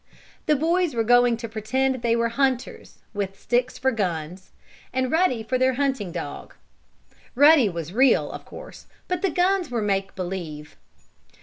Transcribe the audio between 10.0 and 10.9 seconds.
believe.